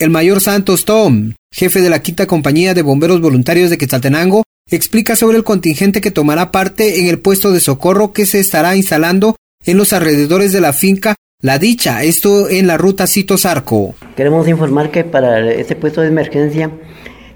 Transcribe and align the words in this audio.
El 0.00 0.10
mayor 0.10 0.40
Santos 0.40 0.84
Tom, 0.84 1.32
jefe 1.52 1.80
de 1.80 1.90
la 1.90 2.02
quinta 2.02 2.26
compañía 2.26 2.72
de 2.72 2.82
bomberos 2.82 3.20
voluntarios 3.20 3.68
de 3.68 3.78
Quetzaltenango, 3.78 4.44
explica 4.70 5.16
sobre 5.16 5.36
el 5.36 5.42
contingente 5.42 6.00
que 6.00 6.12
tomará 6.12 6.52
parte 6.52 7.00
en 7.00 7.08
el 7.08 7.18
puesto 7.18 7.50
de 7.50 7.58
socorro 7.58 8.12
que 8.12 8.24
se 8.24 8.38
estará 8.38 8.76
instalando 8.76 9.34
en 9.66 9.76
los 9.76 9.92
alrededores 9.92 10.52
de 10.52 10.60
la 10.60 10.72
finca 10.72 11.16
La 11.42 11.58
Dicha, 11.58 12.04
esto 12.04 12.48
en 12.48 12.68
la 12.68 12.76
ruta 12.76 13.08
Cito 13.08 13.36
Zarco. 13.36 13.96
Queremos 14.14 14.46
informar 14.46 14.92
que 14.92 15.02
para 15.02 15.50
este 15.50 15.74
puesto 15.74 16.00
de 16.00 16.06
emergencia 16.06 16.70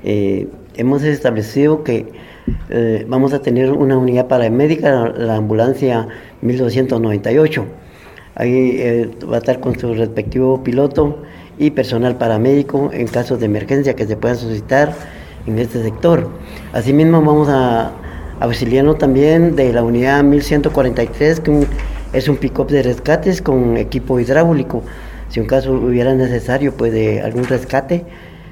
eh, 0.04 0.46
hemos 0.76 1.02
establecido 1.02 1.82
que 1.82 2.12
eh, 2.70 3.04
vamos 3.08 3.32
a 3.32 3.42
tener 3.42 3.72
una 3.72 3.98
unidad 3.98 4.28
paramédica, 4.28 5.08
la 5.08 5.34
ambulancia 5.34 6.06
1298. 6.42 7.66
Ahí 8.36 8.76
eh, 8.78 9.10
va 9.28 9.34
a 9.34 9.38
estar 9.38 9.58
con 9.58 9.76
su 9.76 9.94
respectivo 9.94 10.62
piloto 10.62 11.24
y 11.58 11.70
personal 11.70 12.16
paramédico 12.16 12.90
en 12.92 13.06
casos 13.06 13.40
de 13.40 13.46
emergencia 13.46 13.94
que 13.94 14.06
se 14.06 14.16
puedan 14.16 14.36
suscitar 14.36 14.94
en 15.46 15.58
este 15.58 15.82
sector. 15.82 16.28
Asimismo 16.72 17.22
vamos 17.22 17.48
a 17.48 17.92
auxiliarnos 18.40 18.98
también 18.98 19.56
de 19.56 19.72
la 19.72 19.82
unidad 19.82 20.22
1143, 20.22 21.40
que 21.40 21.66
es 22.12 22.28
un 22.28 22.36
pick-up 22.36 22.68
de 22.68 22.82
rescates 22.82 23.40
con 23.42 23.76
equipo 23.76 24.18
hidráulico. 24.18 24.82
Si 25.28 25.40
un 25.40 25.46
caso 25.46 25.72
hubiera 25.72 26.14
necesario 26.14 26.74
pues 26.74 26.92
de 26.92 27.22
algún 27.22 27.44
rescate, 27.44 28.04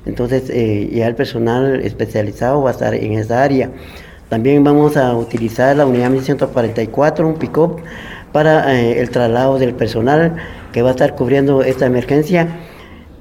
entonces 0.06 0.48
eh, 0.48 0.88
ya 0.92 1.06
el 1.06 1.14
personal 1.14 1.80
especializado 1.80 2.62
va 2.62 2.70
a 2.70 2.72
estar 2.72 2.94
en 2.94 3.12
esa 3.12 3.42
área. 3.42 3.70
También 4.28 4.62
vamos 4.62 4.96
a 4.96 5.14
utilizar 5.14 5.76
la 5.76 5.86
unidad 5.86 6.08
1144, 6.10 7.26
un 7.26 7.34
pick-up, 7.34 7.80
para 8.32 8.74
eh, 8.74 9.00
el 9.00 9.10
traslado 9.10 9.58
del 9.58 9.74
personal 9.74 10.36
que 10.72 10.82
va 10.82 10.90
a 10.90 10.92
estar 10.92 11.16
cubriendo 11.16 11.62
esta 11.62 11.86
emergencia. 11.86 12.48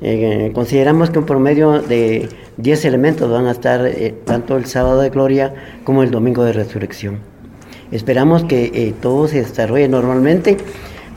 Eh, 0.01 0.51
consideramos 0.53 1.09
que 1.09 1.19
un 1.19 1.25
promedio 1.25 1.81
de 1.81 2.29
10 2.57 2.85
elementos 2.85 3.29
van 3.29 3.47
a 3.47 3.51
estar 3.51 3.85
eh, 3.85 4.15
tanto 4.25 4.55
el 4.57 4.65
sábado 4.65 5.01
de 5.01 5.09
gloria 5.09 5.53
como 5.83 6.03
el 6.03 6.11
domingo 6.11 6.43
de 6.43 6.53
resurrección. 6.53 7.19
Esperamos 7.91 8.43
que 8.43 8.93
todo 9.01 9.27
se 9.27 9.37
desarrolle 9.37 9.87
normalmente, 9.87 10.57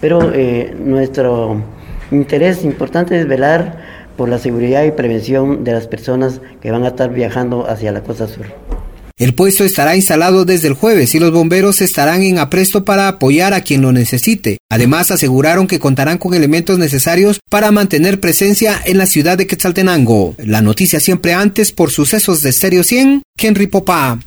pero 0.00 0.32
nuestro 0.82 1.62
interés 2.10 2.64
importante 2.64 3.20
es 3.20 3.28
velar 3.28 3.76
por 4.16 4.30
la 4.30 4.38
seguridad 4.38 4.84
y 4.84 4.90
prevención 4.90 5.64
de 5.64 5.72
las 5.72 5.86
personas 5.86 6.40
que 6.60 6.70
van 6.70 6.84
a 6.84 6.88
estar 6.88 7.10
viajando 7.10 7.68
hacia 7.68 7.92
la 7.92 8.02
costa 8.02 8.26
sur. 8.26 8.46
El 9.22 9.34
puesto 9.34 9.62
estará 9.62 9.94
instalado 9.94 10.44
desde 10.44 10.66
el 10.66 10.74
jueves 10.74 11.14
y 11.14 11.20
los 11.20 11.30
bomberos 11.30 11.80
estarán 11.80 12.24
en 12.24 12.40
apresto 12.40 12.84
para 12.84 13.06
apoyar 13.06 13.54
a 13.54 13.60
quien 13.60 13.80
lo 13.80 13.92
necesite. 13.92 14.58
Además, 14.68 15.12
aseguraron 15.12 15.68
que 15.68 15.78
contarán 15.78 16.18
con 16.18 16.34
elementos 16.34 16.76
necesarios 16.76 17.38
para 17.48 17.70
mantener 17.70 18.18
presencia 18.18 18.82
en 18.84 18.98
la 18.98 19.06
ciudad 19.06 19.38
de 19.38 19.46
Quetzaltenango. 19.46 20.34
La 20.38 20.60
noticia 20.60 20.98
siempre 20.98 21.34
antes 21.34 21.70
por 21.70 21.92
sucesos 21.92 22.42
de 22.42 22.50
Stereo 22.50 22.82
100, 22.82 23.22
Henry 23.38 23.68
Popá. 23.68 24.18